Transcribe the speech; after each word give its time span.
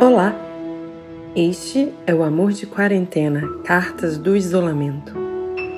Olá! 0.00 0.32
Este 1.34 1.92
é 2.06 2.14
o 2.14 2.22
Amor 2.22 2.52
de 2.52 2.68
Quarentena 2.68 3.42
Cartas 3.64 4.16
do 4.16 4.36
Isolamento. 4.36 5.12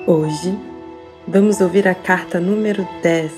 Hoje 0.07 0.51
vamos 1.27 1.59
ouvir 1.59 1.87
a 1.87 1.95
carta 1.95 2.39
número 2.39 2.83
10. 3.01 3.33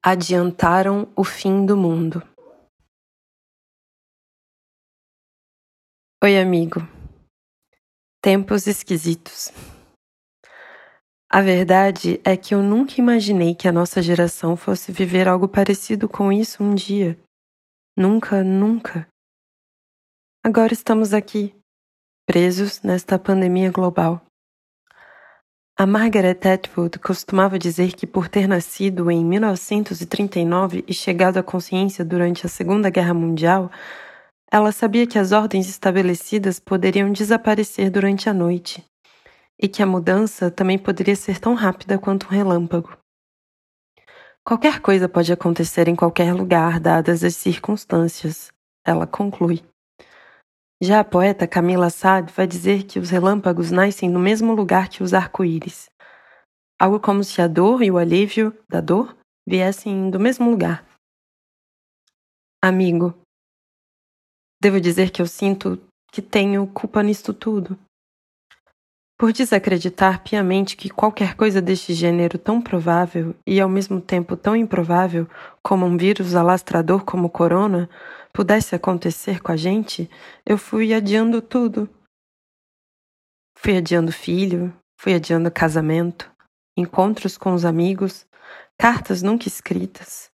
Adiantaram 0.00 1.12
o 1.16 1.24
fim 1.24 1.66
do 1.66 1.76
mundo. 1.76 2.22
Oi, 6.22 6.38
amigo. 6.38 6.86
Tempos 8.22 8.68
esquisitos. 8.68 9.52
A 11.30 11.42
verdade 11.42 12.18
é 12.24 12.38
que 12.38 12.54
eu 12.54 12.62
nunca 12.62 12.94
imaginei 12.98 13.54
que 13.54 13.68
a 13.68 13.72
nossa 13.72 14.00
geração 14.00 14.56
fosse 14.56 14.90
viver 14.90 15.28
algo 15.28 15.46
parecido 15.46 16.08
com 16.08 16.32
isso 16.32 16.64
um 16.64 16.74
dia. 16.74 17.18
Nunca, 17.94 18.42
nunca. 18.42 19.06
Agora 20.42 20.72
estamos 20.72 21.12
aqui, 21.12 21.54
presos 22.26 22.80
nesta 22.80 23.18
pandemia 23.18 23.70
global. 23.70 24.22
A 25.76 25.84
Margaret 25.84 26.40
Atwood 26.50 26.98
costumava 26.98 27.58
dizer 27.58 27.92
que, 27.92 28.06
por 28.06 28.26
ter 28.26 28.48
nascido 28.48 29.10
em 29.10 29.22
1939 29.22 30.82
e 30.88 30.94
chegado 30.94 31.36
à 31.36 31.42
consciência 31.42 32.06
durante 32.06 32.46
a 32.46 32.48
Segunda 32.48 32.88
Guerra 32.88 33.12
Mundial, 33.12 33.70
ela 34.50 34.72
sabia 34.72 35.06
que 35.06 35.18
as 35.18 35.32
ordens 35.32 35.68
estabelecidas 35.68 36.58
poderiam 36.58 37.12
desaparecer 37.12 37.90
durante 37.90 38.30
a 38.30 38.32
noite 38.32 38.87
e 39.60 39.68
que 39.68 39.82
a 39.82 39.86
mudança 39.86 40.50
também 40.50 40.78
poderia 40.78 41.16
ser 41.16 41.40
tão 41.40 41.54
rápida 41.54 41.98
quanto 41.98 42.26
um 42.26 42.30
relâmpago. 42.30 42.96
Qualquer 44.44 44.80
coisa 44.80 45.08
pode 45.08 45.32
acontecer 45.32 45.88
em 45.88 45.96
qualquer 45.96 46.32
lugar, 46.32 46.80
dadas 46.80 47.22
as 47.22 47.36
circunstâncias, 47.36 48.50
ela 48.84 49.06
conclui. 49.06 49.62
Já 50.80 51.00
a 51.00 51.04
poeta 51.04 51.46
Camila 51.46 51.90
Sade 51.90 52.32
vai 52.32 52.46
dizer 52.46 52.84
que 52.84 52.98
os 52.98 53.10
relâmpagos 53.10 53.70
nascem 53.70 54.08
no 54.08 54.20
mesmo 54.20 54.54
lugar 54.54 54.88
que 54.88 55.02
os 55.02 55.12
arco-íris. 55.12 55.90
Algo 56.80 57.00
como 57.00 57.24
se 57.24 57.42
a 57.42 57.48
dor 57.48 57.82
e 57.82 57.90
o 57.90 57.98
alívio 57.98 58.56
da 58.68 58.80
dor 58.80 59.16
viessem 59.46 60.08
do 60.08 60.20
mesmo 60.20 60.48
lugar. 60.48 60.86
Amigo, 62.62 63.12
devo 64.62 64.80
dizer 64.80 65.10
que 65.10 65.20
eu 65.20 65.26
sinto 65.26 65.78
que 66.12 66.22
tenho 66.22 66.66
culpa 66.68 67.02
nisto 67.02 67.34
tudo. 67.34 67.78
Por 69.18 69.32
desacreditar 69.32 70.22
piamente 70.22 70.76
que 70.76 70.88
qualquer 70.88 71.34
coisa 71.34 71.60
deste 71.60 71.92
gênero 71.92 72.38
tão 72.38 72.62
provável 72.62 73.34
e 73.44 73.60
ao 73.60 73.68
mesmo 73.68 74.00
tempo 74.00 74.36
tão 74.36 74.54
improvável 74.54 75.28
como 75.60 75.84
um 75.84 75.96
vírus 75.96 76.36
alastrador 76.36 77.04
como 77.04 77.26
o 77.26 77.30
corona 77.30 77.90
pudesse 78.32 78.76
acontecer 78.76 79.40
com 79.40 79.50
a 79.50 79.56
gente, 79.56 80.08
eu 80.46 80.56
fui 80.56 80.94
adiando 80.94 81.42
tudo. 81.42 81.90
Fui 83.58 83.76
adiando 83.76 84.12
filho, 84.12 84.72
fui 85.00 85.12
adiando 85.14 85.50
casamento, 85.50 86.30
encontros 86.76 87.36
com 87.36 87.52
os 87.54 87.64
amigos, 87.64 88.24
cartas 88.78 89.20
nunca 89.20 89.48
escritas. 89.48 90.30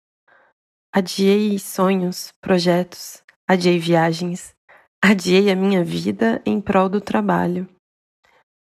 Adiei 0.95 1.59
sonhos, 1.59 2.33
projetos, 2.41 3.25
adiei 3.45 3.81
viagens, 3.81 4.55
adiei 5.03 5.51
a 5.51 5.57
minha 5.57 5.83
vida 5.83 6.41
em 6.47 6.61
prol 6.61 6.89
do 6.89 7.01
trabalho. 7.01 7.69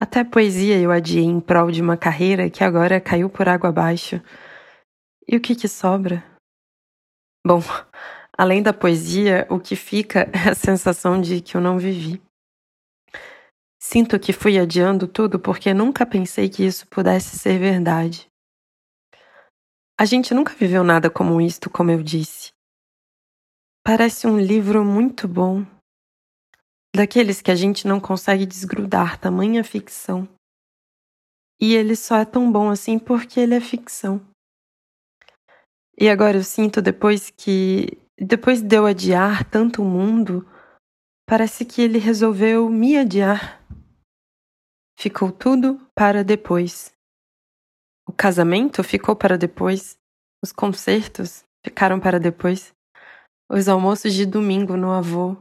Até 0.02 0.24
poesia 0.24 0.80
eu 0.80 0.90
adiei 0.90 1.24
em 1.24 1.38
prol 1.38 1.70
de 1.70 1.82
uma 1.82 1.94
carreira 1.94 2.48
que 2.48 2.64
agora 2.64 2.98
caiu 2.98 3.28
por 3.28 3.46
água 3.46 3.68
abaixo. 3.68 4.16
E 5.28 5.36
o 5.36 5.41
que 5.41 5.54
que 5.54 5.69
sobra? 5.69 6.25
Bom, 7.47 7.60
além 8.36 8.62
da 8.62 8.72
poesia, 8.72 9.47
o 9.50 9.60
que 9.60 9.76
fica 9.76 10.20
é 10.32 10.48
a 10.50 10.54
sensação 10.54 11.20
de 11.20 11.42
que 11.42 11.54
eu 11.54 11.60
não 11.60 11.78
vivi. 11.78 12.22
Sinto 13.78 14.19
que 14.19 14.32
fui 14.32 14.58
adiando 14.58 15.06
tudo 15.06 15.38
porque 15.38 15.75
nunca 15.75 16.06
pensei 16.06 16.48
que 16.48 16.64
isso 16.64 16.86
pudesse 16.88 17.38
ser 17.38 17.58
verdade. 17.58 18.26
A 19.98 20.06
gente 20.06 20.32
nunca 20.32 20.54
viveu 20.54 20.82
nada 20.82 21.10
como 21.10 21.42
isto, 21.42 21.69
como 21.69 21.91
eu 21.91 22.02
disse. 22.02 22.52
Parece 23.84 24.26
um 24.26 24.41
livro 24.41 24.82
muito 24.82 25.28
bom, 25.28 25.66
daqueles 26.94 27.40
que 27.40 27.50
a 27.50 27.54
gente 27.54 27.86
não 27.86 28.00
consegue 28.00 28.44
desgrudar, 28.44 29.18
tamanha 29.18 29.62
ficção. 29.62 30.28
E 31.60 31.74
ele 31.74 31.94
só 31.94 32.16
é 32.16 32.24
tão 32.24 32.50
bom 32.50 32.70
assim 32.70 32.98
porque 32.98 33.38
ele 33.38 33.54
é 33.54 33.60
ficção. 33.60 34.20
E 35.98 36.08
agora 36.08 36.38
eu 36.38 36.44
sinto 36.44 36.80
depois 36.80 37.30
que, 37.30 37.98
depois 38.18 38.62
de 38.62 38.76
eu 38.76 38.86
adiar 38.86 39.44
tanto 39.44 39.82
o 39.82 39.84
mundo, 39.84 40.48
parece 41.28 41.64
que 41.64 41.82
ele 41.82 41.98
resolveu 41.98 42.68
me 42.70 42.96
adiar. 42.96 43.62
Ficou 44.98 45.30
tudo 45.30 45.80
para 45.94 46.24
depois. 46.24 46.92
O 48.08 48.12
casamento 48.12 48.82
ficou 48.82 49.14
para 49.14 49.36
depois. 49.36 49.98
Os 50.42 50.52
concertos 50.52 51.44
ficaram 51.64 52.00
para 52.00 52.18
depois. 52.18 52.72
Os 53.50 53.68
almoços 53.68 54.14
de 54.14 54.24
domingo 54.24 54.76
no 54.76 54.90
avô 54.92 55.36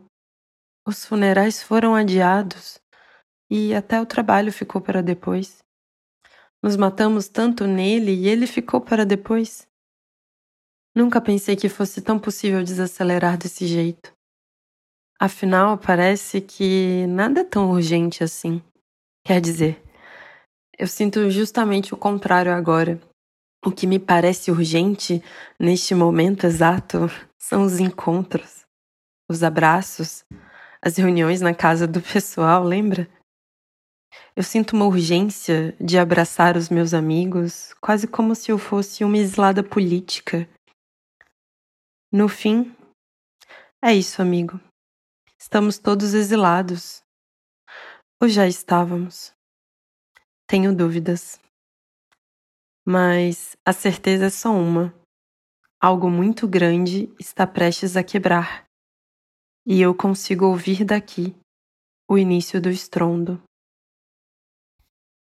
os 0.90 1.06
funerais 1.06 1.62
foram 1.62 1.94
adiados 1.94 2.82
e 3.48 3.76
até 3.76 4.02
o 4.02 4.08
trabalho 4.08 4.52
ficou 4.52 4.82
para 4.82 5.04
depois. 5.04 5.60
Nos 6.64 6.76
matamos 6.76 7.28
tanto 7.28 7.68
nele 7.68 8.12
e 8.12 8.28
ele 8.28 8.48
ficou 8.48 8.82
para 8.82 9.06
depois. 9.06 9.68
Nunca 10.96 11.22
pensei 11.22 11.56
que 11.56 11.70
fosse 11.70 12.02
tão 12.02 12.18
possível 12.18 12.64
desacelerar 12.64 13.38
desse 13.38 13.68
jeito. 13.68 14.12
Afinal, 15.20 15.78
parece 15.78 16.42
que 16.42 17.06
nada 17.08 17.42
é 17.42 17.44
tão 17.44 17.70
urgente 17.70 18.24
assim. 18.24 18.62
Quer 19.24 19.40
dizer, 19.40 19.82
eu 20.78 20.88
sinto 20.88 21.30
justamente 21.30 21.94
o 21.94 21.98
contrário 21.98 22.52
agora. 22.52 23.00
O 23.64 23.72
que 23.72 23.86
me 23.86 24.00
parece 24.00 24.50
urgente 24.50 25.22
neste 25.60 25.94
momento 25.94 26.46
exato 26.46 27.08
são 27.38 27.64
os 27.64 27.80
encontros, 27.80 28.66
os 29.30 29.44
abraços, 29.44 30.26
as 30.82 30.98
reuniões 30.98 31.42
na 31.42 31.54
casa 31.54 31.88
do 31.88 32.02
pessoal, 32.02 32.64
lembra? 32.64 33.08
Eu 34.36 34.44
sinto 34.44 34.76
uma 34.76 34.86
urgência 34.86 35.76
de 35.80 35.98
abraçar 35.98 36.56
os 36.56 36.70
meus 36.70 36.94
amigos, 36.94 37.74
quase 37.82 38.08
como 38.08 38.34
se 38.34 38.52
eu 38.52 38.58
fosse 38.58 39.04
uma 39.04 39.18
exilada 39.18 39.64
política. 39.64 40.50
No 42.12 42.28
fim, 42.30 42.76
é 43.84 43.94
isso, 43.94 44.22
amigo. 44.22 44.60
Estamos 45.38 45.78
todos 45.78 46.14
exilados. 46.14 47.02
Ou 48.22 48.28
já 48.28 48.48
estávamos? 48.48 49.34
Tenho 50.48 50.76
dúvidas. 50.76 51.40
Mas 52.86 53.56
a 53.66 53.72
certeza 53.72 54.26
é 54.26 54.30
só 54.30 54.52
uma. 54.52 54.94
Algo 55.82 56.10
muito 56.10 56.48
grande 56.48 57.14
está 57.20 57.46
prestes 57.46 57.96
a 57.96 58.04
quebrar 58.04 58.69
e 59.70 59.80
eu 59.80 59.94
consigo 59.94 60.48
ouvir 60.48 60.84
daqui 60.84 61.36
o 62.10 62.18
início 62.18 62.60
do 62.60 62.72
estrondo. 62.72 63.40